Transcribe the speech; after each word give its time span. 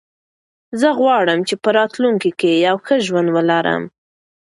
زه 0.79 0.89
غواړم 0.99 1.39
چې 1.47 1.55
په 1.63 1.69
راتلونکي 1.77 2.31
کې 2.39 2.51
یو 2.67 2.77
ښه 2.85 2.95
ژوند 3.05 3.27
ولرم. 3.35 3.83